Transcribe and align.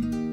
Bye. 0.00 0.23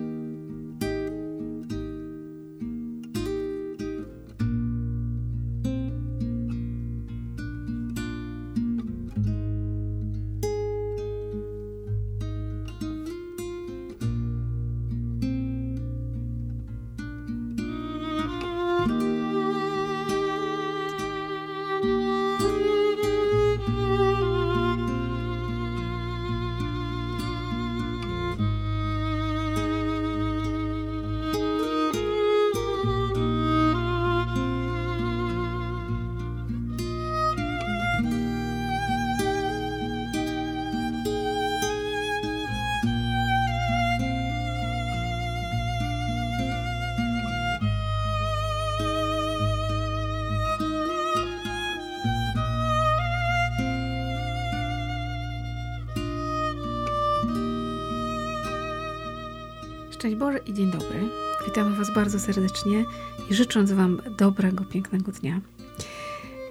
Szczęść 60.01 60.15
Boże 60.15 60.39
i 60.45 60.53
dzień 60.53 60.71
dobry. 60.71 61.09
Witamy 61.45 61.75
Was 61.75 61.93
bardzo 61.95 62.19
serdecznie 62.19 62.85
i 63.29 63.33
życząc 63.33 63.71
Wam 63.71 64.01
dobrego, 64.17 64.65
pięknego 64.65 65.11
dnia. 65.11 65.41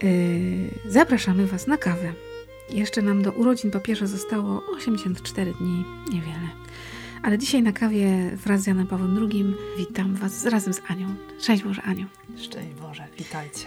Yy, 0.03 0.11
zapraszamy 0.89 1.47
Was 1.47 1.67
na 1.67 1.77
kawę. 1.77 2.13
Jeszcze 2.73 3.03
nam 3.03 3.23
do 3.23 3.33
urodzin 3.33 3.71
papieża 3.71 4.07
zostało 4.07 4.63
84 4.77 5.55
dni, 5.61 5.85
niewiele. 6.13 6.49
Ale 7.23 7.39
dzisiaj 7.39 7.63
na 7.63 7.73
kawie 7.73 8.31
wraz 8.37 8.61
z 8.61 8.67
Janem 8.67 8.87
Pawłem 8.87 9.29
II 9.33 9.55
witam 9.79 10.15
Was 10.15 10.47
razem 10.47 10.75
z 10.75 10.81
Anią. 10.89 11.15
Szczęść 11.41 11.63
Boże, 11.63 11.83
Aniu. 11.83 12.07
Szczęść 12.37 12.75
Boże, 12.81 13.07
witajcie. 13.19 13.67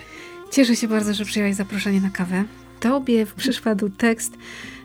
Cieszę 0.52 0.76
się 0.76 0.88
bardzo, 0.88 1.14
że 1.14 1.26
przyjęłaś 1.26 1.56
zaproszenie 1.56 2.02
na 2.02 2.10
kawę. 2.10 2.44
Tobie 2.84 3.26
przyszedł 3.26 3.90
tekst 3.90 4.38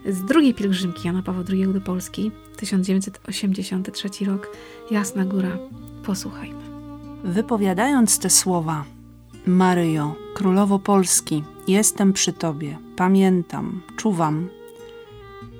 z 0.05 0.25
drugiej 0.25 0.53
pielgrzymki 0.53 1.07
Jana 1.07 1.23
Pawła 1.23 1.43
II 1.49 1.67
do 1.73 1.81
Polski, 1.81 2.31
1983 2.57 4.25
rok, 4.25 4.57
Jasna 4.91 5.25
Góra. 5.25 5.57
Posłuchajmy. 6.05 6.59
Wypowiadając 7.23 8.19
te 8.19 8.29
słowa, 8.29 8.85
Maryjo, 9.45 10.15
Królowo 10.33 10.79
Polski, 10.79 11.43
jestem 11.67 12.13
przy 12.13 12.33
Tobie, 12.33 12.77
pamiętam, 12.95 13.81
czuwam. 13.97 14.49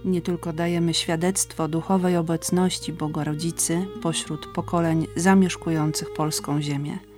Nie 0.06 0.22
tylko 0.22 0.53
dajemy 0.53 0.94
świadectwo 0.94 1.68
duchowej 1.68 2.18
obecności 2.18 2.94
Bogorodzicy 2.94 3.86
pośród 4.02 4.48
pokoleń 4.48 5.08
zamieszkujących 5.16 6.14
polską 6.14 6.62
ziemię. 6.62 7.09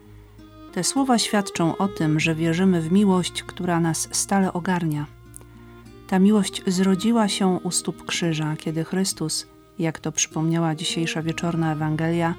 Te 0.71 0.83
słowa 0.83 1.17
świadczą 1.17 1.77
o 1.77 1.87
tym, 1.87 2.19
że 2.19 2.35
wierzymy 2.35 2.81
w 2.81 2.91
miłość, 2.91 3.43
która 3.43 3.79
nas 3.79 4.07
stale 4.11 4.53
ogarnia. 4.53 5.05
Ta 6.07 6.19
miłość 6.19 6.61
zrodziła 6.67 7.27
się 7.27 7.47
u 7.63 7.71
stóp 7.71 8.05
krzyża, 8.05 8.55
kiedy 8.57 8.83
Chrystus, 8.83 9.47
jak 9.79 9.99
to 9.99 10.11
przypomniała 10.11 10.75
dzisiejsza 10.75 11.21
wieczorna 11.21 11.73
Ewangelia, 11.73 12.35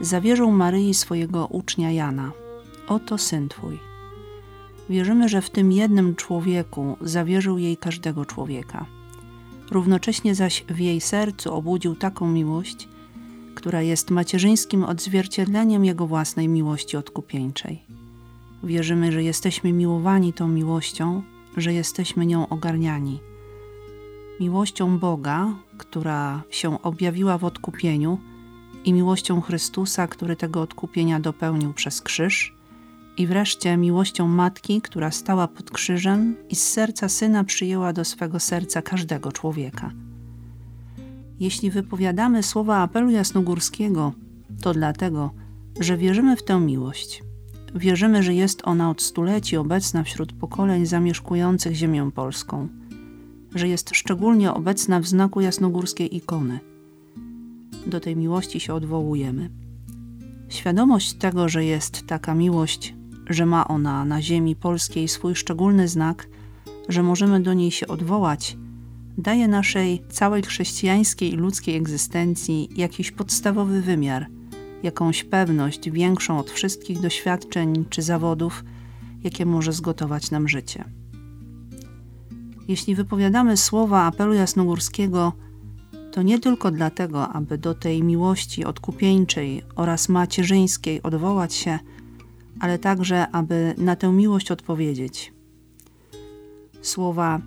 zawierzył 0.00 0.50
Maryi 0.50 0.94
swojego 0.94 1.46
ucznia 1.46 1.90
Jana. 1.90 2.32
Oto 2.88 3.18
syn 3.18 3.48
Twój. 3.48 3.78
Wierzymy, 4.90 5.28
że 5.28 5.42
w 5.42 5.50
tym 5.50 5.72
jednym 5.72 6.16
człowieku 6.16 6.96
zawierzył 7.00 7.58
jej 7.58 7.76
każdego 7.76 8.24
człowieka. 8.24 8.86
Równocześnie 9.70 10.34
zaś 10.34 10.64
w 10.68 10.78
jej 10.78 11.00
sercu 11.00 11.54
obudził 11.54 11.94
taką 11.94 12.28
miłość, 12.28 12.88
która 13.54 13.82
jest 13.82 14.10
macierzyńskim 14.10 14.84
odzwierciedleniem 14.84 15.84
Jego 15.84 16.06
własnej 16.06 16.48
miłości 16.48 16.96
odkupieńczej. 16.96 17.84
Wierzymy, 18.64 19.12
że 19.12 19.22
jesteśmy 19.22 19.72
miłowani 19.72 20.32
tą 20.32 20.48
miłością, 20.48 21.22
że 21.56 21.72
jesteśmy 21.72 22.26
nią 22.26 22.48
ogarniani. 22.48 23.20
Miłością 24.40 24.98
Boga, 24.98 25.54
która 25.78 26.42
się 26.50 26.82
objawiła 26.82 27.38
w 27.38 27.44
odkupieniu 27.44 28.18
i 28.84 28.92
miłością 28.92 29.40
Chrystusa, 29.40 30.06
który 30.06 30.36
tego 30.36 30.60
odkupienia 30.60 31.20
dopełnił 31.20 31.72
przez 31.72 32.00
krzyż 32.00 32.54
i 33.16 33.26
wreszcie 33.26 33.76
miłością 33.76 34.28
Matki, 34.28 34.80
która 34.80 35.10
stała 35.10 35.48
pod 35.48 35.70
krzyżem 35.70 36.36
i 36.50 36.56
z 36.56 36.62
serca 36.62 37.08
Syna 37.08 37.44
przyjęła 37.44 37.92
do 37.92 38.04
swego 38.04 38.40
serca 38.40 38.82
każdego 38.82 39.32
człowieka. 39.32 39.90
Jeśli 41.40 41.70
wypowiadamy 41.70 42.42
słowa 42.42 42.76
apelu 42.76 43.10
jasnogórskiego, 43.10 44.12
to 44.62 44.74
dlatego, 44.74 45.30
że 45.80 45.96
wierzymy 45.96 46.36
w 46.36 46.44
tę 46.44 46.60
miłość. 46.60 47.22
Wierzymy, 47.74 48.22
że 48.22 48.34
jest 48.34 48.62
ona 48.64 48.90
od 48.90 49.02
stuleci 49.02 49.56
obecna 49.56 50.02
wśród 50.02 50.32
pokoleń 50.32 50.86
zamieszkujących 50.86 51.74
ziemię 51.74 52.10
polską, 52.14 52.68
że 53.54 53.68
jest 53.68 53.90
szczególnie 53.94 54.52
obecna 54.52 55.00
w 55.00 55.06
znaku 55.06 55.40
jasnogórskiej 55.40 56.16
ikony. 56.16 56.58
Do 57.86 58.00
tej 58.00 58.16
miłości 58.16 58.60
się 58.60 58.74
odwołujemy. 58.74 59.50
Świadomość 60.48 61.14
tego, 61.14 61.48
że 61.48 61.64
jest 61.64 62.06
taka 62.06 62.34
miłość, 62.34 62.94
że 63.30 63.46
ma 63.46 63.68
ona 63.68 64.04
na 64.04 64.22
ziemi 64.22 64.56
polskiej 64.56 65.08
swój 65.08 65.34
szczególny 65.34 65.88
znak, 65.88 66.28
że 66.88 67.02
możemy 67.02 67.40
do 67.40 67.54
niej 67.54 67.70
się 67.70 67.86
odwołać– 67.86 68.56
daje 69.18 69.48
naszej 69.48 70.02
całej 70.08 70.42
chrześcijańskiej 70.42 71.32
i 71.32 71.36
ludzkiej 71.36 71.76
egzystencji 71.76 72.68
jakiś 72.76 73.10
podstawowy 73.10 73.82
wymiar, 73.82 74.26
jakąś 74.82 75.24
pewność 75.24 75.90
większą 75.90 76.38
od 76.38 76.50
wszystkich 76.50 77.00
doświadczeń 77.00 77.84
czy 77.90 78.02
zawodów, 78.02 78.64
jakie 79.24 79.46
może 79.46 79.72
zgotować 79.72 80.30
nam 80.30 80.48
życie. 80.48 80.84
Jeśli 82.68 82.94
wypowiadamy 82.94 83.56
słowa 83.56 84.02
apelu 84.02 84.34
jasnogórskiego, 84.34 85.32
to 86.12 86.22
nie 86.22 86.38
tylko 86.38 86.70
dlatego, 86.70 87.28
aby 87.28 87.58
do 87.58 87.74
tej 87.74 88.02
miłości 88.02 88.64
odkupieńczej 88.64 89.62
oraz 89.76 90.08
macierzyńskiej 90.08 91.02
odwołać 91.02 91.54
się, 91.54 91.78
ale 92.60 92.78
także, 92.78 93.30
aby 93.30 93.74
na 93.78 93.96
tę 93.96 94.12
miłość 94.12 94.50
odpowiedzieć. 94.50 95.32
Słowa 96.82 97.40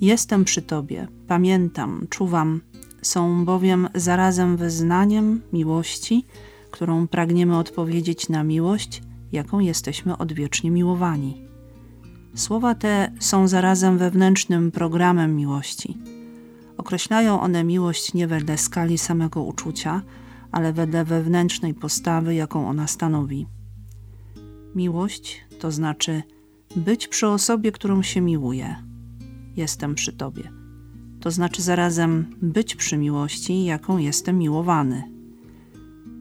Jestem 0.00 0.44
przy 0.44 0.62
Tobie, 0.62 1.08
pamiętam, 1.26 2.06
czuwam, 2.10 2.60
są 3.02 3.44
bowiem 3.44 3.88
zarazem 3.94 4.56
wyznaniem 4.56 5.42
miłości, 5.52 6.26
którą 6.70 7.08
pragniemy 7.08 7.58
odpowiedzieć 7.58 8.28
na 8.28 8.44
miłość, 8.44 9.02
jaką 9.32 9.58
jesteśmy 9.58 10.18
odwiecznie 10.18 10.70
miłowani. 10.70 11.42
Słowa 12.34 12.74
te 12.74 13.12
są 13.20 13.48
zarazem 13.48 13.98
wewnętrznym 13.98 14.70
programem 14.70 15.36
miłości. 15.36 15.98
Określają 16.78 17.40
one 17.40 17.64
miłość 17.64 18.14
nie 18.14 18.26
wedle 18.26 18.58
skali 18.58 18.98
samego 18.98 19.42
uczucia, 19.42 20.02
ale 20.52 20.72
wedle 20.72 21.04
wewnętrznej 21.04 21.74
postawy, 21.74 22.34
jaką 22.34 22.68
ona 22.68 22.86
stanowi. 22.86 23.46
Miłość 24.74 25.44
to 25.60 25.70
znaczy 25.72 26.22
być 26.76 27.08
przy 27.08 27.28
osobie, 27.28 27.72
którą 27.72 28.02
się 28.02 28.20
miłuje– 28.20 28.76
jestem 29.56 29.94
przy 29.94 30.12
Tobie. 30.12 30.52
To 31.20 31.30
znaczy 31.30 31.62
zarazem 31.62 32.26
być 32.42 32.76
przy 32.76 32.96
miłości, 32.96 33.64
jaką 33.64 33.98
jestem 33.98 34.38
miłowany. 34.38 35.02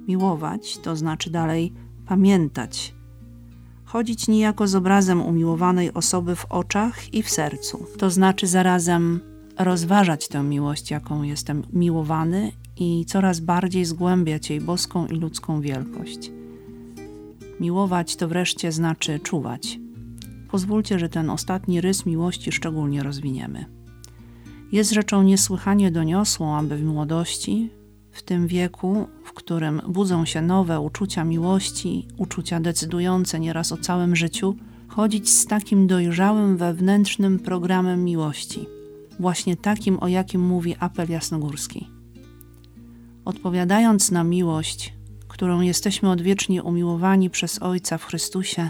Miłować 0.07 0.77
to 0.77 0.95
znaczy 0.95 1.29
dalej 1.29 1.73
pamiętać. 2.05 2.95
Chodzić 3.85 4.27
niejako 4.27 4.67
z 4.67 4.75
obrazem 4.75 5.21
umiłowanej 5.21 5.93
osoby 5.93 6.35
w 6.35 6.45
oczach 6.45 7.13
i 7.13 7.23
w 7.23 7.29
sercu. 7.29 7.85
To 7.97 8.09
znaczy 8.09 8.47
zarazem 8.47 9.19
rozważać 9.59 10.27
tę 10.27 10.43
miłość, 10.43 10.91
jaką 10.91 11.23
jestem 11.23 11.63
miłowany 11.73 12.51
i 12.77 13.05
coraz 13.07 13.39
bardziej 13.39 13.85
zgłębiać 13.85 14.49
jej 14.49 14.61
boską 14.61 15.07
i 15.07 15.15
ludzką 15.15 15.61
wielkość. 15.61 16.31
Miłować 17.59 18.15
to 18.15 18.27
wreszcie 18.27 18.71
znaczy 18.71 19.19
czuwać– 19.19 19.79
Pozwólcie, 20.51 20.99
że 20.99 21.09
ten 21.09 21.29
ostatni 21.29 21.81
rys 21.81 22.05
miłości 22.05 22.51
szczególnie 22.51 23.03
rozwiniemy. 23.03 23.65
Jest 24.71 24.91
rzeczą 24.91 25.23
niesłychanie 25.23 25.91
doniosłą, 25.91 26.55
aby 26.55 26.77
w 26.77 26.83
młodości, 26.83 27.69
w 28.11 28.23
tym 28.23 28.47
wieku, 28.47 29.07
w 29.23 29.33
którym 29.33 29.81
budzą 29.87 30.25
się 30.25 30.41
nowe 30.41 30.79
uczucia 30.79 31.23
miłości, 31.23 32.07
uczucia 32.17 32.59
decydujące 32.59 33.39
nieraz 33.39 33.71
o 33.71 33.77
całym 33.77 34.15
życiu, 34.15 34.55
chodzić 34.87 35.29
z 35.29 35.45
takim 35.45 35.87
dojrzałym 35.87 36.57
wewnętrznym 36.57 37.39
programem 37.39 38.03
miłości, 38.03 38.65
właśnie 39.19 39.57
takim, 39.57 39.97
o 39.99 40.07
jakim 40.07 40.41
mówi 40.41 40.75
apel 40.79 41.09
jasnogórski. 41.09 41.89
Odpowiadając 43.25 44.11
na 44.11 44.23
miłość, 44.23 44.93
którą 45.27 45.61
jesteśmy 45.61 46.09
odwiecznie 46.09 46.63
umiłowani 46.63 47.29
przez 47.29 47.61
Ojca 47.61 47.97
w 47.97 48.05
Chrystusie, 48.05 48.69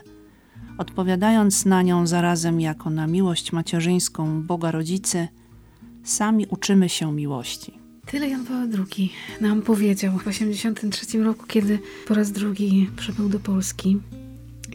odpowiadając 0.78 1.66
na 1.66 1.82
nią 1.82 2.08
zarazem 2.08 2.62
jako 2.62 2.90
na 2.90 3.08
miłość 3.08 3.52
macierzyńską 3.52 4.42
Boga 4.44 4.72
Rodzicy, 4.72 5.28
sami 6.04 6.46
uczymy 6.50 6.90
się 6.90 7.14
miłości. 7.14 7.74
Tyle 8.06 8.30
Jan 8.30 8.46
Paweł 8.46 8.86
II 8.92 9.14
nam 9.42 9.62
powiedział 9.62 10.18
w 10.18 10.24
1983 10.24 11.24
roku, 11.24 11.44
kiedy 11.48 11.80
po 12.08 12.14
raz 12.14 12.32
drugi 12.32 12.90
przybył 12.96 13.30
do 13.30 13.40
Polski. 13.40 14.00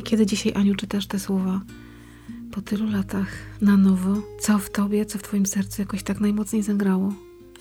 Kiedy 0.05 0.27
dzisiaj, 0.27 0.53
Aniu, 0.55 0.75
czytasz 0.75 1.07
te 1.07 1.19
słowa 1.19 1.61
po 2.53 2.63
tylu 2.63 2.91
latach 2.91 3.29
na 3.61 3.77
nowo? 3.77 4.23
Co 4.41 4.59
w 4.59 4.71
tobie, 4.71 5.07
co 5.07 5.19
w 5.19 5.23
twoim 5.23 5.47
sercu 5.47 5.83
jakoś 5.83 6.03
tak 6.03 6.21
najmocniej 6.21 6.63
zagrało? 6.63 7.13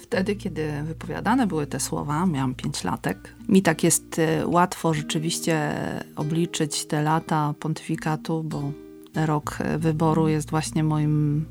Wtedy, 0.10 0.36
kiedy 0.36 0.84
wypowiadane 0.84 1.48
były 1.48 1.68
te 1.68 1.80
słowa, 1.80 2.26
miałam 2.26 2.56
pięć 2.56 2.84
latek. 2.84 3.36
Mi 3.50 3.62
tak 3.62 3.84
jest 3.84 4.20
e, 4.20 4.48
łatwo 4.48 4.94
rzeczywiście 4.94 5.76
obliczyć 6.16 6.86
te 6.86 7.02
lata 7.02 7.54
pontyfikatu, 7.60 8.44
bo 8.44 8.72
rok 9.16 9.58
e, 9.60 9.78
wyboru 9.78 10.28
jest 10.28 10.50
właśnie 10.50 10.84
moim 10.84 11.46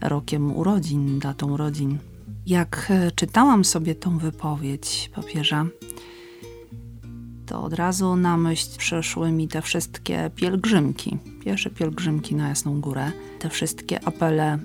rokiem 0.00 0.56
urodzin, 0.56 1.18
datą 1.18 1.52
urodzin. 1.52 1.98
Jak 2.46 2.86
e, 2.90 3.10
czytałam 3.10 3.64
sobie 3.64 3.94
tą 3.94 4.18
wypowiedź 4.18 5.10
papieża, 5.14 5.66
to 7.46 7.62
od 7.62 7.72
razu 7.72 8.16
na 8.16 8.36
myśl 8.36 8.78
przeszły 8.78 9.32
mi 9.32 9.48
te 9.48 9.62
wszystkie 9.62 10.30
pielgrzymki. 10.36 11.18
Pierwsze 11.44 11.70
pielgrzymki 11.70 12.34
na 12.34 12.48
Jasną 12.48 12.80
Górę, 12.80 13.12
te 13.38 13.48
wszystkie 13.48 14.04
apele 14.04 14.58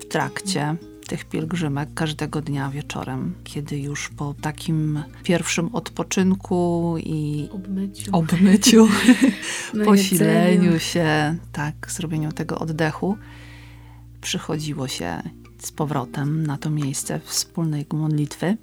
w 0.00 0.08
trakcie 0.08 0.76
tych 1.06 1.24
pielgrzymek 1.24 1.94
każdego 1.94 2.40
dnia 2.42 2.70
wieczorem, 2.70 3.34
kiedy 3.44 3.78
już 3.78 4.08
po 4.08 4.34
takim 4.40 5.02
pierwszym 5.22 5.74
odpoczynku 5.74 6.94
i 6.98 7.48
obmyciu, 7.52 8.10
obmyciu 8.12 8.88
posileniu 9.84 10.78
się, 10.78 11.36
tak, 11.52 11.74
zrobieniu 11.90 12.32
tego 12.32 12.58
oddechu, 12.58 13.16
przychodziło 14.20 14.88
się 14.88 15.22
z 15.58 15.72
powrotem 15.72 16.46
na 16.46 16.58
to 16.58 16.70
miejsce 16.70 17.20
wspólnej 17.24 17.86
modlitwy. 17.92 18.56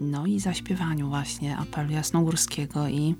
No 0.00 0.26
i 0.26 0.40
zaśpiewaniu 0.40 1.08
właśnie 1.08 1.56
apelu 1.56 1.92
jasnogórskiego 1.92 2.88
i 2.88 3.14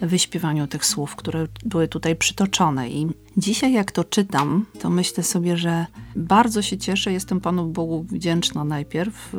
wyśpiewaniu 0.00 0.66
tych 0.66 0.86
słów, 0.86 1.16
które 1.16 1.46
były 1.64 1.88
tutaj 1.88 2.16
przytoczone. 2.16 2.90
I 2.90 3.06
dzisiaj, 3.36 3.72
jak 3.72 3.92
to 3.92 4.04
czytam, 4.04 4.66
to 4.80 4.90
myślę 4.90 5.24
sobie, 5.24 5.56
że 5.56 5.86
bardzo 6.16 6.62
się 6.62 6.78
cieszę, 6.78 7.12
jestem 7.12 7.40
Panu 7.40 7.66
Bogu 7.66 8.06
wdzięczna 8.08 8.64
najpierw, 8.64 9.34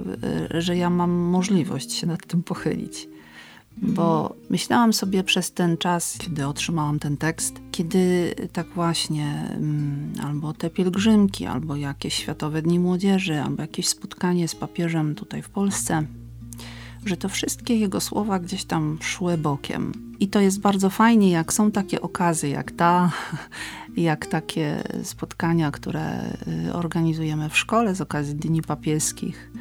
y, 0.56 0.62
że 0.62 0.78
ja 0.78 0.90
mam 0.90 1.12
możliwość 1.12 1.92
się 1.92 2.08
nad 2.08 2.28
tym 2.28 2.44
pochylić. 2.44 3.08
Bo 3.78 4.36
myślałam 4.50 4.94
sobie 4.94 5.24
przez 5.24 5.52
ten 5.52 5.78
czas, 5.78 6.18
kiedy 6.18 6.48
otrzymałam 6.48 7.00
ten 7.00 7.18
tekst, 7.18 7.56
kiedy 7.72 8.36
tak 8.54 8.68
właśnie 8.68 9.50
mm, 9.52 10.14
albo 10.24 10.54
te 10.54 10.70
pielgrzymki, 10.70 11.46
albo 11.46 11.76
jakieś 11.76 12.14
Światowe 12.14 12.62
Dni 12.62 12.80
Młodzieży, 12.80 13.42
albo 13.42 13.62
jakieś 13.62 13.88
spotkanie 13.88 14.48
z 14.48 14.56
papieżem 14.56 15.16
tutaj 15.16 15.42
w 15.42 15.50
Polsce, 15.50 16.04
że 17.06 17.18
to 17.18 17.30
wszystkie 17.30 17.76
jego 17.78 18.02
słowa 18.02 18.40
gdzieś 18.40 18.66
tam 18.66 18.98
szły 19.02 19.38
bokiem. 19.38 19.92
I 20.20 20.28
to 20.28 20.40
jest 20.40 20.60
bardzo 20.60 20.90
fajnie, 20.90 21.32
jak 21.32 21.54
są 21.54 21.72
takie 21.72 22.02
okazy, 22.02 22.50
jak 22.50 22.72
ta, 22.72 23.12
jak 23.98 24.26
takie 24.26 24.84
spotkania, 25.04 25.72
które 25.72 26.34
y, 26.68 26.74
organizujemy 26.74 27.50
w 27.50 27.58
szkole 27.58 27.96
z 27.96 28.02
okazji 28.02 28.36
Dni 28.36 28.62
Papieskich, 28.62 29.52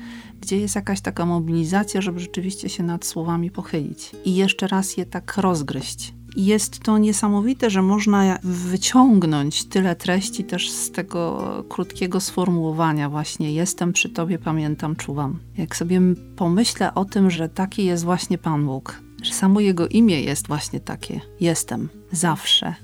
gdzie 0.40 0.56
jest 0.56 0.74
jakaś 0.74 1.00
taka 1.00 1.26
mobilizacja, 1.26 2.00
żeby 2.00 2.20
rzeczywiście 2.20 2.68
się 2.68 2.82
nad 2.82 3.04
słowami 3.04 3.50
pochylić 3.50 4.10
i 4.24 4.34
jeszcze 4.34 4.66
raz 4.66 4.96
je 4.96 5.06
tak 5.06 5.36
rozgryźć. 5.36 6.14
Jest 6.36 6.80
to 6.80 6.98
niesamowite, 6.98 7.70
że 7.70 7.82
można 7.82 8.38
wyciągnąć 8.42 9.64
tyle 9.64 9.96
treści 9.96 10.44
też 10.44 10.70
z 10.70 10.90
tego 10.90 11.44
krótkiego 11.68 12.20
sformułowania 12.20 13.08
właśnie 13.08 13.52
jestem 13.52 13.92
przy 13.92 14.08
Tobie, 14.08 14.38
pamiętam, 14.38 14.96
czuwam. 14.96 15.38
Jak 15.58 15.76
sobie 15.76 16.00
pomyślę 16.36 16.94
o 16.94 17.04
tym, 17.04 17.30
że 17.30 17.48
taki 17.48 17.84
jest 17.84 18.04
właśnie 18.04 18.38
Pan 18.38 18.66
Bóg, 18.66 19.02
że 19.22 19.32
samo 19.32 19.60
Jego 19.60 19.88
imię 19.88 20.20
jest 20.20 20.46
właśnie 20.46 20.80
takie, 20.80 21.20
jestem, 21.40 21.88
zawsze, 22.12 22.74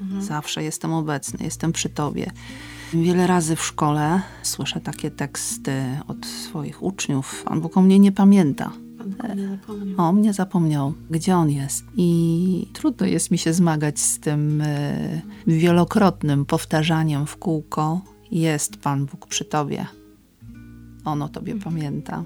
mhm. 0.00 0.22
zawsze 0.22 0.62
jestem 0.62 0.92
obecny, 0.92 1.44
jestem 1.44 1.72
przy 1.72 1.88
Tobie. 1.88 2.30
Wiele 2.94 3.26
razy 3.26 3.56
w 3.56 3.64
szkole 3.64 4.22
słyszę 4.42 4.80
takie 4.80 5.10
teksty 5.10 5.82
od 6.08 6.26
swoich 6.26 6.82
uczniów. 6.82 7.42
Pan 7.44 7.60
Bóg 7.60 7.76
o 7.76 7.82
mnie 7.82 7.98
nie 7.98 8.12
pamięta. 8.12 8.72
O 9.96 10.12
mnie 10.12 10.32
zapomniał, 10.32 10.94
gdzie 11.10 11.36
on 11.36 11.50
jest. 11.50 11.84
I 11.96 12.68
trudno 12.72 13.06
jest 13.06 13.30
mi 13.30 13.38
się 13.38 13.52
zmagać 13.52 14.00
z 14.00 14.20
tym 14.20 14.60
y, 14.60 15.22
wielokrotnym 15.46 16.44
powtarzaniem 16.44 17.26
w 17.26 17.36
kółko: 17.36 18.00
Jest 18.30 18.76
Pan 18.76 19.06
Bóg 19.06 19.26
przy 19.26 19.44
tobie. 19.44 19.86
On 21.04 21.22
o 21.22 21.28
tobie 21.28 21.52
mhm. 21.52 21.74
pamięta. 21.74 22.24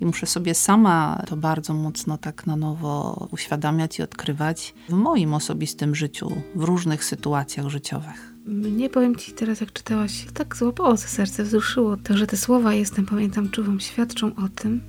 I 0.00 0.06
muszę 0.06 0.26
sobie 0.26 0.54
sama 0.54 1.22
to 1.26 1.36
bardzo 1.36 1.74
mocno 1.74 2.18
tak 2.18 2.46
na 2.46 2.56
nowo 2.56 3.28
uświadamiać 3.32 3.98
i 3.98 4.02
odkrywać 4.02 4.74
w 4.88 4.92
moim 4.92 5.34
osobistym 5.34 5.94
życiu, 5.94 6.32
w 6.54 6.62
różnych 6.62 7.04
sytuacjach 7.04 7.68
życiowych. 7.68 8.34
Mnie, 8.46 8.90
powiem 8.90 9.16
Ci 9.16 9.32
teraz, 9.32 9.60
jak 9.60 9.72
czytałaś, 9.72 10.26
tak 10.34 10.56
złapało 10.56 10.96
za 10.96 11.06
serce, 11.06 11.44
wzruszyło 11.44 11.96
to, 11.96 12.16
że 12.16 12.26
te 12.26 12.36
słowa 12.36 12.74
jestem, 12.74 13.06
pamiętam, 13.06 13.50
czuwam, 13.50 13.80
świadczą 13.80 14.26
o 14.26 14.48
tym, 14.48 14.80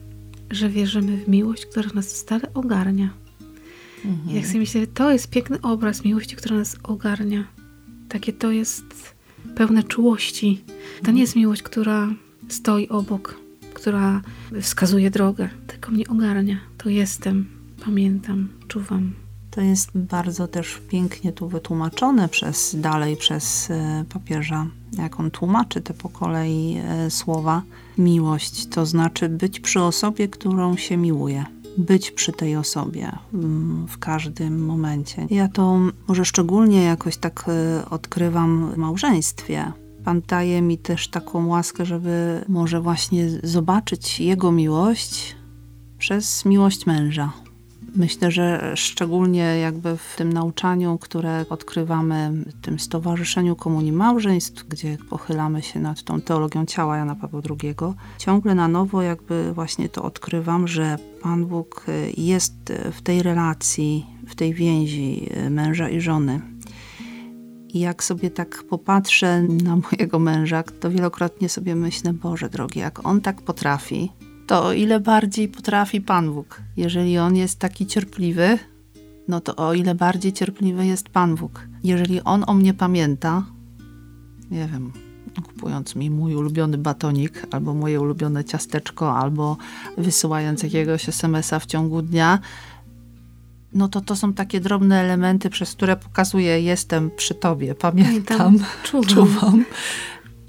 że 0.54 0.70
wierzymy 0.70 1.18
w 1.18 1.28
miłość, 1.28 1.66
która 1.66 1.90
nas 1.96 2.10
stale 2.16 2.54
ogarnia. 2.54 3.10
Mhm. 4.06 4.36
Jak 4.36 4.48
sobie 4.48 4.60
myślę, 4.60 4.88
to 4.88 5.12
jest 5.12 5.30
piękny 5.30 5.62
obraz 5.62 6.04
miłości, 6.04 6.36
która 6.36 6.58
nas 6.58 6.78
ogarnia. 6.84 7.48
Takie 8.10 8.34
to 8.34 8.52
jest 8.52 9.16
pełne 9.56 9.84
czułości. 9.84 10.64
To 11.04 11.12
nie 11.12 11.22
jest 11.22 11.36
miłość, 11.36 11.64
która 11.64 12.10
stoi 12.50 12.90
obok, 12.90 13.40
która 13.74 14.22
wskazuje 14.62 15.12
drogę, 15.12 15.50
tylko 15.68 15.92
mnie 15.92 16.08
ogarnia. 16.08 16.58
To 16.78 16.90
jestem, 16.90 17.48
pamiętam, 17.86 18.50
czuwam. 18.68 19.14
To 19.52 19.62
jest 19.62 19.92
bardzo 19.96 20.48
też 20.48 20.82
pięknie 20.90 21.32
tu 21.32 21.48
wytłumaczone 21.48 22.30
przez 22.30 22.76
dalej 22.80 23.18
przez 23.18 23.70
e, 23.72 24.06
papieża, 24.10 24.68
jak 24.98 25.20
on 25.20 25.32
tłumaczy 25.32 25.82
te 25.82 25.94
po 25.94 26.10
kolei 26.10 26.78
e, 26.84 27.12
słowa. 27.12 27.62
Miłość 27.98 28.68
to 28.68 28.86
znaczy 28.86 29.30
być 29.30 29.60
przy 29.60 29.82
osobie, 29.82 30.28
którą 30.28 30.78
się 30.78 30.98
miłuje. 30.98 31.46
Być 31.78 32.12
przy 32.12 32.32
tej 32.32 32.56
osobie 32.56 33.12
mm, 33.34 33.88
w 33.88 33.98
każdym 33.98 34.66
momencie. 34.66 35.28
Ja 35.30 35.48
to 35.48 35.80
może 36.08 36.26
szczególnie 36.26 36.84
jakoś 36.84 37.18
tak 37.18 37.46
e, 37.48 37.90
odkrywam 37.90 38.72
w 38.72 38.78
małżeństwie. 38.78 39.72
Pan 40.04 40.22
daje 40.28 40.62
mi 40.62 40.78
też 40.78 41.08
taką 41.08 41.48
łaskę, 41.48 41.86
żeby 41.86 42.46
może 42.48 42.82
właśnie 42.82 43.30
zobaczyć 43.44 44.20
jego 44.20 44.52
miłość 44.52 45.36
przez 45.98 46.46
miłość 46.46 46.86
męża 46.86 47.32
Myślę, 47.96 48.32
że 48.32 48.74
szczególnie 48.76 49.40
jakby 49.40 49.98
w 49.98 50.16
tym 50.18 50.34
nauczaniu, 50.34 50.98
które 50.98 51.46
odkrywamy 51.50 52.32
w 52.32 52.62
tym 52.62 52.80
Stowarzyszeniu 52.80 53.56
Komunii 53.56 53.92
Małżeństw, 53.92 54.68
gdzie 54.68 54.98
pochylamy 55.10 55.62
się 55.62 55.80
nad 55.80 56.04
tą 56.04 56.22
teologią 56.22 56.66
ciała 56.66 56.98
Jana 56.98 57.16
Pawła 57.16 57.42
II, 57.50 57.76
ciągle 58.18 58.56
na 58.56 58.68
nowo 58.68 59.02
jakby 59.02 59.54
właśnie 59.54 59.90
to 59.90 60.04
odkrywam, 60.04 60.68
że 60.68 60.98
Pan 61.22 61.46
Bóg 61.46 61.86
jest 62.18 62.74
w 62.92 63.02
tej 63.02 63.24
relacji, 63.24 64.06
w 64.28 64.36
tej 64.36 64.54
więzi 64.54 65.30
męża 65.50 65.90
i 65.90 66.02
żony. 66.02 66.42
I 67.70 67.80
jak 67.80 68.04
sobie 68.04 68.32
tak 68.32 68.64
popatrzę 68.70 69.42
na 69.42 69.76
mojego 69.76 70.20
męża, 70.20 70.64
to 70.64 70.92
wielokrotnie 70.92 71.50
sobie 71.50 71.76
myślę, 71.76 72.14
Boże 72.14 72.50
drogi, 72.50 72.80
jak 72.80 73.06
on 73.06 73.22
tak 73.22 73.42
potrafi, 73.42 74.12
to 74.48 74.66
o 74.66 74.74
ile 74.74 75.00
bardziej 75.00 75.48
potrafi 75.48 76.02
Pan 76.02 76.34
Bóg. 76.34 76.62
Jeżeli 76.78 77.18
On 77.18 77.36
jest 77.36 77.60
taki 77.60 77.86
cierpliwy, 77.86 78.60
no 79.28 79.42
to 79.42 79.56
o 79.56 79.74
ile 79.74 79.96
bardziej 79.96 80.34
cierpliwy 80.34 80.86
jest 80.86 81.10
Pan 81.10 81.36
Bóg. 81.36 81.68
Jeżeli 81.84 82.22
On 82.22 82.44
o 82.48 82.54
mnie 82.54 82.74
pamięta, 82.74 83.44
nie 84.52 84.68
wiem, 84.68 84.92
kupując 85.46 85.96
mi 85.96 86.10
mój 86.10 86.36
ulubiony 86.36 86.78
batonik, 86.78 87.48
albo 87.52 87.74
moje 87.74 88.02
ulubione 88.02 88.44
ciasteczko, 88.44 89.18
albo 89.18 89.58
wysyłając 89.98 90.64
jakiegoś 90.64 91.10
SMS-a 91.10 91.60
w 91.60 91.66
ciągu 91.66 92.02
dnia, 92.02 92.40
no 93.74 93.88
to 93.88 94.02
to 94.02 94.16
są 94.16 94.34
takie 94.34 94.60
drobne 94.60 95.02
elementy, 95.02 95.50
przez 95.50 95.72
które 95.72 95.98
pokazuję, 95.98 96.62
jestem 96.62 97.12
przy 97.12 97.36
tobie, 97.36 97.76
pamiętam, 97.76 98.60
czuwam. 98.84 99.08
czuwam 99.08 99.66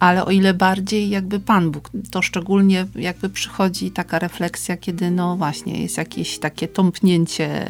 ale 0.05 0.25
o 0.25 0.31
ile 0.31 0.55
bardziej 0.55 1.11
jakby 1.11 1.41
Pan 1.41 1.71
Bóg. 1.71 1.91
To 2.11 2.23
szczególnie 2.23 2.87
jakby 2.95 3.29
przychodzi 3.29 3.91
taka 3.91 4.19
refleksja, 4.19 4.77
kiedy 4.77 5.11
no 5.11 5.37
właśnie 5.37 5.83
jest 5.83 5.97
jakieś 5.97 6.39
takie 6.39 6.69
tąpnięcie 6.69 7.67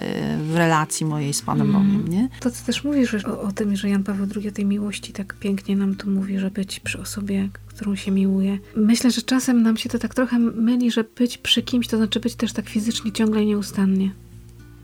w 0.52 0.56
relacji 0.56 1.06
mojej 1.06 1.34
z 1.34 1.42
Panem 1.42 1.70
mm. 1.70 1.82
Bogiem, 1.82 2.08
nie? 2.08 2.28
To, 2.40 2.50
co 2.50 2.66
też 2.66 2.84
mówisz 2.84 3.14
o, 3.14 3.40
o, 3.40 3.52
tym, 3.52 3.76
że 3.76 3.88
Jan 3.88 4.04
Paweł 4.04 4.26
II 4.36 4.48
o 4.48 4.52
tej 4.52 4.66
miłości 4.66 5.12
tak 5.12 5.34
pięknie 5.34 5.76
nam 5.76 5.94
tu 5.94 6.10
mówi, 6.10 6.38
że 6.38 6.50
być 6.50 6.80
przy 6.80 7.00
osobie, 7.00 7.48
którą 7.66 7.96
się 7.96 8.10
miłuje. 8.10 8.58
Myślę, 8.76 9.10
że 9.10 9.22
czasem 9.22 9.62
nam 9.62 9.76
się 9.76 9.88
to 9.88 9.98
tak 9.98 10.14
trochę 10.14 10.38
myli, 10.38 10.90
że 10.90 11.04
być 11.18 11.38
przy 11.38 11.62
kimś 11.62 11.88
to 11.88 11.96
znaczy 11.96 12.20
być 12.20 12.34
też 12.34 12.52
tak 12.52 12.68
fizycznie 12.68 13.12
ciągle 13.12 13.42
i 13.42 13.46
nieustannie. 13.46 14.10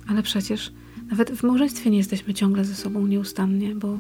Ale 0.08 0.22
przecież 0.22 0.72
nawet 1.10 1.30
w 1.30 1.42
małżeństwie 1.42 1.90
nie 1.90 1.98
jesteśmy 1.98 2.34
ciągle 2.34 2.64
ze 2.64 2.74
sobą 2.74 3.06
nieustannie, 3.06 3.74
bo 3.74 3.98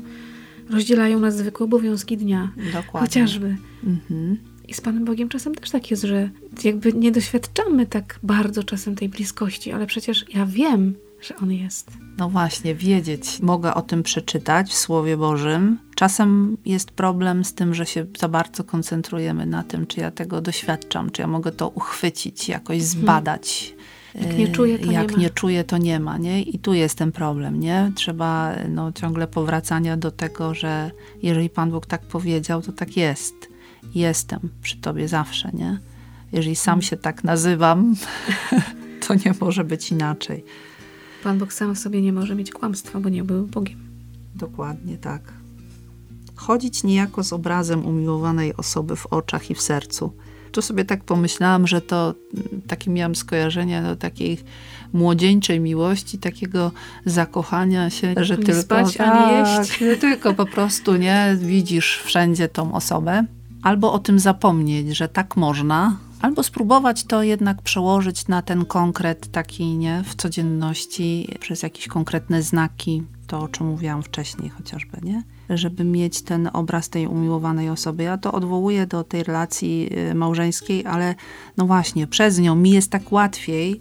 rozdzielają 0.70 1.20
nas 1.20 1.36
zwykłe 1.36 1.64
obowiązki 1.64 2.16
dnia. 2.16 2.52
Dokładnie. 2.72 3.08
Chociażby. 3.08 3.56
Mhm. 3.84 4.38
I 4.68 4.74
z 4.74 4.80
Panem 4.80 5.04
Bogiem 5.04 5.28
czasem 5.28 5.54
też 5.54 5.70
tak 5.70 5.90
jest, 5.90 6.02
że 6.02 6.30
jakby 6.64 6.92
nie 6.92 7.12
doświadczamy 7.12 7.86
tak 7.86 8.18
bardzo 8.22 8.64
czasem 8.64 8.96
tej 8.96 9.08
bliskości, 9.08 9.72
ale 9.72 9.86
przecież 9.86 10.24
ja 10.34 10.46
wiem, 10.46 10.94
że 11.20 11.36
On 11.36 11.52
jest. 11.52 11.90
No 12.18 12.28
właśnie, 12.28 12.74
wiedzieć. 12.74 13.40
Mogę 13.40 13.74
o 13.74 13.82
tym 13.82 14.02
przeczytać 14.02 14.70
w 14.70 14.76
Słowie 14.76 15.16
Bożym. 15.16 15.78
Czasem 15.94 16.56
jest 16.64 16.90
problem 16.90 17.44
z 17.44 17.54
tym, 17.54 17.74
że 17.74 17.86
się 17.86 18.06
za 18.18 18.28
bardzo 18.28 18.64
koncentrujemy 18.64 19.46
na 19.46 19.62
tym, 19.62 19.86
czy 19.86 20.00
ja 20.00 20.10
tego 20.10 20.40
doświadczam, 20.40 21.10
czy 21.10 21.22
ja 21.22 21.28
mogę 21.28 21.52
to 21.52 21.68
uchwycić, 21.68 22.48
jakoś 22.48 22.76
mhm. 22.76 23.06
Jak 24.14 24.38
nie 24.38 24.48
czuję, 24.48 24.78
to 24.78 24.92
Jak 24.92 25.10
nie 25.10 25.16
ma. 25.16 25.22
nie 25.22 25.30
czuję, 25.30 25.64
to 25.64 25.78
nie 25.78 26.00
ma, 26.00 26.18
nie? 26.18 26.42
I 26.42 26.58
tu 26.58 26.74
jest 26.74 26.98
ten 26.98 27.12
problem, 27.12 27.60
nie? 27.60 27.92
Trzeba 27.94 28.54
no, 28.68 28.92
ciągle 28.92 29.26
powracania 29.26 29.96
do 29.96 30.10
tego, 30.10 30.54
że 30.54 30.90
jeżeli 31.22 31.50
Pan 31.50 31.70
Bóg 31.70 31.86
tak 31.86 32.02
powiedział, 32.02 32.62
to 32.62 32.72
tak 32.72 32.96
jest. 32.96 33.34
Jestem 33.94 34.40
przy 34.62 34.76
Tobie 34.76 35.08
zawsze, 35.08 35.50
nie? 35.54 35.78
Jeżeli 36.32 36.56
sam 36.56 36.72
hmm. 36.72 36.82
się 36.82 36.96
tak 36.96 37.24
nazywam, 37.24 37.94
to 39.06 39.14
nie 39.14 39.34
może 39.40 39.64
być 39.64 39.90
inaczej. 39.90 40.44
Pan 41.22 41.38
Bóg 41.38 41.52
sam 41.52 41.74
w 41.74 41.78
sobie 41.78 42.02
nie 42.02 42.12
może 42.12 42.34
mieć 42.34 42.50
kłamstwa, 42.50 43.00
bo 43.00 43.08
nie 43.08 43.24
był 43.24 43.46
Bogiem. 43.46 43.78
Dokładnie 44.34 44.98
tak. 44.98 45.32
Chodzić 46.34 46.84
niejako 46.84 47.24
z 47.24 47.32
obrazem 47.32 47.86
umiłowanej 47.86 48.56
osoby 48.56 48.96
w 48.96 49.06
oczach 49.06 49.50
i 49.50 49.54
w 49.54 49.62
sercu– 49.62 50.12
tu 50.52 50.62
sobie 50.62 50.84
tak 50.84 51.04
pomyślałam, 51.04 51.66
że 51.66 51.80
to 51.80 52.14
mm, 52.34 52.62
takie 52.66 52.90
miałam 52.90 53.14
skojarzenia 53.14 53.82
do 53.82 53.96
takiej 53.96 54.38
młodzieńczej 54.92 55.60
miłości, 55.60 56.18
takiego 56.18 56.72
zakochania 57.04 57.90
się, 57.90 58.14
że 58.16 58.36
nie 58.36 58.44
tylko 58.44 58.62
spać, 58.62 58.96
tak, 58.96 59.66
tylko 60.00 60.34
po 60.34 60.46
prostu 60.46 60.96
nie 60.96 61.36
widzisz 61.40 62.02
wszędzie 62.04 62.48
tą 62.48 62.74
osobę. 62.74 63.24
Albo 63.62 63.92
o 63.92 63.98
tym 63.98 64.18
zapomnieć, 64.18 64.96
że 64.96 65.08
tak 65.08 65.36
można, 65.36 65.96
albo 66.20 66.42
spróbować 66.42 67.04
to 67.04 67.22
jednak 67.22 67.62
przełożyć 67.62 68.28
na 68.28 68.42
ten 68.42 68.64
konkret 68.64 69.32
taki, 69.32 69.76
nie, 69.76 70.02
w 70.06 70.14
codzienności, 70.14 71.36
przez 71.40 71.62
jakieś 71.62 71.88
konkretne 71.88 72.42
znaki, 72.42 73.02
to 73.26 73.40
o 73.40 73.48
czym 73.48 73.66
mówiłam 73.66 74.02
wcześniej 74.02 74.50
chociażby, 74.50 74.98
nie? 75.02 75.22
żeby 75.50 75.84
mieć 75.84 76.22
ten 76.22 76.50
obraz 76.52 76.88
tej 76.88 77.06
umiłowanej 77.06 77.70
osoby. 77.70 78.02
Ja 78.02 78.18
to 78.18 78.32
odwołuję 78.32 78.86
do 78.86 79.04
tej 79.04 79.22
relacji 79.22 79.90
y, 80.10 80.14
małżeńskiej, 80.14 80.86
ale 80.86 81.14
no 81.56 81.66
właśnie, 81.66 82.06
przez 82.06 82.38
nią 82.38 82.56
mi 82.56 82.70
jest 82.70 82.90
tak 82.90 83.12
łatwiej 83.12 83.80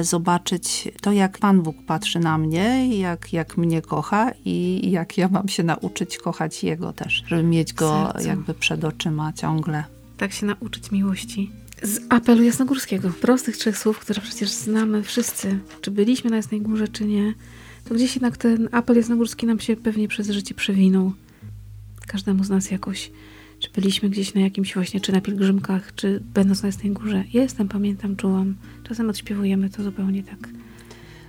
y, 0.00 0.04
zobaczyć 0.04 0.88
to, 1.00 1.12
jak 1.12 1.38
Pan 1.38 1.62
Bóg 1.62 1.76
patrzy 1.86 2.18
na 2.20 2.38
mnie, 2.38 2.98
jak, 2.98 3.32
jak 3.32 3.56
mnie 3.56 3.82
kocha 3.82 4.30
i 4.44 4.90
jak 4.90 5.18
ja 5.18 5.28
mam 5.28 5.48
się 5.48 5.62
nauczyć 5.62 6.18
kochać 6.18 6.64
Jego 6.64 6.92
też, 6.92 7.24
żeby 7.26 7.42
mieć 7.42 7.72
Go 7.72 8.10
Sercu. 8.12 8.28
jakby 8.28 8.54
przed 8.54 8.84
oczyma 8.84 9.32
ciągle. 9.32 9.84
Tak 10.16 10.32
się 10.32 10.46
nauczyć 10.46 10.90
miłości. 10.90 11.61
Z 11.82 12.00
apelu 12.08 12.42
jasnogórskiego, 12.42 13.10
prostych 13.20 13.56
trzech 13.56 13.78
słów, 13.78 13.98
które 13.98 14.20
przecież 14.20 14.50
znamy 14.50 15.02
wszyscy, 15.02 15.58
czy 15.80 15.90
byliśmy 15.90 16.30
na 16.30 16.36
Jasnej 16.36 16.60
Górze, 16.60 16.88
czy 16.88 17.04
nie, 17.04 17.34
to 17.84 17.94
gdzieś 17.94 18.14
jednak 18.14 18.36
ten 18.36 18.68
apel 18.72 18.96
jasnogórski 18.96 19.46
nam 19.46 19.60
się 19.60 19.76
pewnie 19.76 20.08
przez 20.08 20.30
życie 20.30 20.54
przewinął. 20.54 21.12
Każdemu 22.06 22.44
z 22.44 22.50
nas 22.50 22.70
jakoś. 22.70 23.10
Czy 23.58 23.70
byliśmy 23.74 24.10
gdzieś 24.10 24.34
na 24.34 24.40
jakimś 24.40 24.74
właśnie, 24.74 25.00
czy 25.00 25.12
na 25.12 25.20
pielgrzymkach, 25.20 25.94
czy 25.94 26.22
będąc 26.34 26.62
na 26.62 26.66
Jasnej 26.66 26.92
Górze. 26.92 27.24
Jestem, 27.32 27.68
pamiętam, 27.68 28.16
czułam. 28.16 28.54
Czasem 28.84 29.10
odśpiewujemy 29.10 29.70
to 29.70 29.82
zupełnie 29.82 30.22
tak 30.22 30.48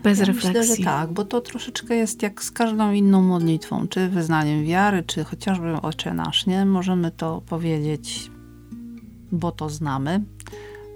bez 0.04 0.20
ja 0.20 0.26
refleksji. 0.26 0.60
Myślę, 0.60 0.76
że 0.76 0.84
tak, 0.84 1.12
bo 1.12 1.26
to 1.26 1.42
troszeczkę 1.42 1.96
jest 1.96 2.22
jak 2.22 2.44
z 2.44 2.52
każdą 2.52 2.92
inną 2.92 3.22
modlitwą, 3.22 3.88
czy 3.88 4.10
wyznaniem 4.10 4.66
wiary, 4.66 5.04
czy 5.08 5.24
chociażby 5.24 5.74
Ocze 5.82 6.14
Nasz, 6.14 6.46
nie? 6.46 6.66
Możemy 6.66 7.12
to 7.12 7.42
powiedzieć, 7.42 8.32
bo 9.32 9.52
to 9.52 9.70
znamy, 9.70 10.24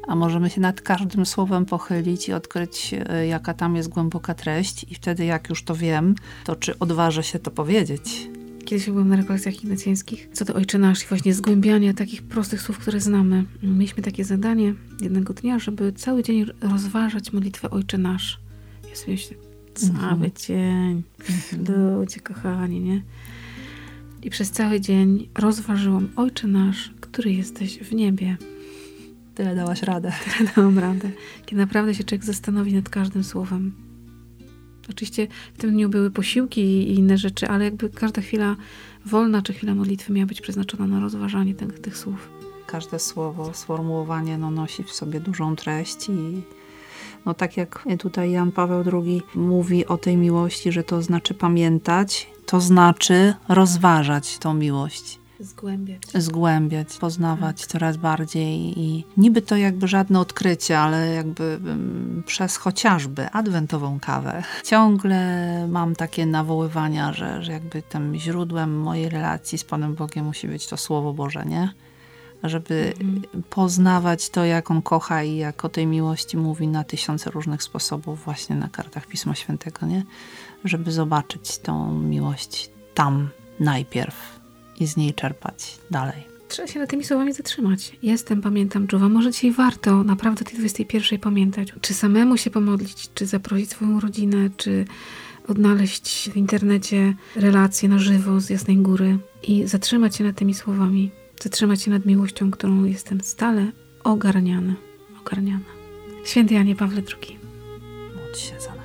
a 0.08 0.16
możemy 0.16 0.50
się 0.50 0.62
nad 0.62 0.82
każdym 0.82 1.26
słowem 1.26 1.66
pochylić 1.66 2.30
i 2.30 2.34
odkryć, 2.34 2.94
e, 2.94 3.28
jaka 3.28 3.54
tam 3.54 3.76
jest 3.76 3.90
głęboka 3.90 4.34
treść, 4.34 4.86
i 4.92 4.96
wtedy, 4.96 5.26
jak 5.26 5.50
już 5.50 5.64
to 5.64 5.76
wiem, 5.76 6.16
to 6.46 6.56
czy 6.56 6.80
odważę 6.80 7.24
się 7.24 7.40
to 7.40 7.52
powiedzieć. 7.52 8.30
Kiedyś 8.66 8.86
byłam 8.86 9.10
na 9.10 9.16
rekolekcjach 9.16 9.64
ignacjańskich, 9.64 10.30
co 10.34 10.46
do 10.46 10.54
Ojcze 10.54 10.78
Nasz 10.78 11.04
i 11.04 11.08
właśnie 11.08 11.34
zgłębiania 11.34 11.94
takich 11.94 12.24
prostych 12.24 12.62
słów, 12.62 12.78
które 12.78 13.00
znamy. 13.00 13.46
Mieliśmy 13.64 14.04
takie 14.04 14.26
zadanie 14.26 14.74
jednego 15.02 15.34
dnia, 15.34 15.60
żeby 15.60 15.94
cały 15.94 16.24
dzień 16.24 16.46
rozważać 16.62 17.34
modlitwę 17.34 17.70
Ojcze 17.70 17.98
Nasz. 17.98 18.40
Ja 18.90 18.96
sobie 18.96 19.12
myślę, 19.12 19.38
cały 19.74 19.94
mhm. 19.94 20.32
dzień, 20.48 21.04
mhm. 21.30 22.00
ludzie 22.00 22.20
kochani, 22.20 22.80
nie? 22.80 23.02
I 24.24 24.30
przez 24.30 24.52
cały 24.52 24.82
dzień 24.82 25.30
rozważyłam 25.36 26.10
Ojcze 26.16 26.48
Nasz, 26.48 26.92
który 27.02 27.34
jesteś 27.34 27.80
w 27.80 27.94
niebie. 27.94 28.38
Tyle 29.38 29.56
dałaś 29.56 29.84
radę. 29.84 30.12
Tyle 30.38 30.50
dałam 30.56 30.80
radę. 30.80 31.10
Kiedy 31.46 31.62
naprawdę 31.62 31.96
się 31.96 32.04
człowiek 32.04 32.26
zastanowi 32.26 32.74
nad 32.74 32.90
każdym 32.90 33.24
słowem. 33.24 33.74
Oczywiście 34.90 35.28
w 35.54 35.58
tym 35.58 35.72
dniu 35.72 35.90
były 35.90 36.12
posiłki 36.12 36.62
i 36.62 36.96
inne 36.96 37.18
rzeczy, 37.18 37.48
ale 37.48 37.66
jakby 37.66 37.90
każda 37.90 38.22
chwila 38.22 38.56
wolna 39.06 39.42
czy 39.42 39.54
chwila 39.54 39.76
modlitwy 39.76 40.14
miała 40.14 40.26
być 40.26 40.42
przeznaczona 40.42 40.88
na 40.88 41.00
rozważanie 41.00 41.56
tych, 41.56 41.80
tych 41.80 41.98
słów. 41.98 42.30
Każde 42.68 43.00
słowo, 43.00 43.54
sformułowanie 43.54 44.38
no, 44.38 44.52
nosi 44.52 44.84
w 44.84 44.92
sobie 44.92 45.20
dużą 45.20 45.56
treść 45.56 46.10
i 46.10 46.42
no 47.26 47.34
tak 47.34 47.58
jak 47.58 47.86
tutaj 48.00 48.32
Jan 48.32 48.52
Paweł 48.52 48.84
II 48.94 49.22
mówi 49.36 49.86
o 49.86 49.98
tej 49.98 50.18
miłości, 50.18 50.72
że 50.72 50.84
to 50.84 51.02
znaczy 51.02 51.34
pamiętać, 51.34 52.30
to 52.46 52.62
znaczy 52.62 53.34
rozważać 53.48 54.38
tą 54.38 54.54
miłość. 54.54 55.20
Zgłębiać. 55.40 56.02
Zgłębiać, 56.14 56.98
poznawać 56.98 57.62
tak. 57.62 57.68
coraz 57.68 57.98
bardziej 57.98 58.80
i 58.80 59.04
niby 59.18 59.42
to 59.42 59.56
jakby 59.56 59.88
żadne 59.88 60.20
odkrycie, 60.20 60.80
ale 60.80 61.08
jakby 61.08 61.60
um, 61.66 62.24
przez 62.26 62.58
chociażby 62.58 63.30
adwentową 63.30 64.00
kawę 64.00 64.44
ciągle 64.64 65.68
mam 65.68 65.96
takie 65.96 66.26
nawoływania, 66.26 67.14
że, 67.14 67.44
że 67.44 67.52
jakby 67.52 67.82
tym 67.82 68.16
źródłem 68.16 68.80
mojej 68.80 69.10
relacji 69.10 69.58
z 69.58 69.64
Panem 69.64 69.96
Bogiem 69.96 70.26
musi 70.26 70.48
być 70.48 70.68
to 70.68 70.78
Słowo 70.78 71.14
Boże, 71.14 71.46
nie? 71.46 71.74
Żeby 72.44 72.94
mhm. 73.02 73.44
poznawać 73.50 74.30
to, 74.30 74.46
jak 74.46 74.72
On 74.72 74.82
kocha 74.82 75.24
i 75.24 75.38
jak 75.38 75.66
o 75.66 75.70
tej 75.70 75.88
miłości 75.88 76.38
mówi 76.38 76.68
na 76.68 76.84
tysiące 76.84 77.32
różnych 77.32 77.64
sposobów 77.64 78.26
właśnie 78.26 78.56
na 78.56 78.70
kartach 78.70 79.08
Pisma 79.08 79.36
Świętego, 79.36 79.86
nie? 79.86 80.04
Żeby 80.64 80.92
zobaczyć 80.92 81.58
tą 81.58 81.94
miłość 81.94 82.70
tam 82.94 83.30
najpierw 83.60 84.37
i 84.80 84.88
z 84.88 84.98
niej 84.98 85.14
czerpać 85.14 85.78
dalej. 85.92 86.38
Trzeba 86.48 86.68
się 86.68 86.80
nad 86.80 86.90
tymi 86.90 87.04
słowami 87.04 87.34
zatrzymać. 87.34 87.98
Jestem, 88.04 88.42
pamiętam, 88.42 88.88
Czuwa. 88.88 89.10
Może 89.10 89.32
dzisiaj 89.32 89.52
warto 89.52 90.04
naprawdę 90.04 90.46
tej 90.46 90.58
21 90.60 91.20
pamiętać. 91.20 91.74
Czy 91.82 91.94
samemu 91.94 92.38
się 92.38 92.50
pomodlić, 92.50 93.10
czy 93.14 93.26
zaprosić 93.26 93.70
swoją 93.70 94.00
rodzinę, 94.00 94.50
czy 94.58 94.86
odnaleźć 95.48 96.30
w 96.30 96.38
internecie 96.38 97.14
relacje 97.36 97.90
na 97.90 98.00
żywo 98.00 98.42
z 98.42 98.50
Jasnej 98.50 98.78
Góry 98.78 99.18
i 99.44 99.68
zatrzymać 99.68 100.16
się 100.16 100.24
nad 100.24 100.36
tymi 100.36 100.54
słowami. 100.54 101.12
Zatrzymać 101.42 101.82
się 101.82 101.92
nad 101.92 102.06
miłością, 102.06 102.52
którą 102.52 102.84
jestem 102.84 103.22
stale 103.22 103.72
ogarniana. 104.04 104.76
Ogarniana. 105.22 105.66
Święty 106.26 106.54
Janie 106.54 106.76
Pawle 106.76 107.02
II. 107.02 107.40
Módl 108.16 108.40
się 108.40 108.60
za 108.60 108.77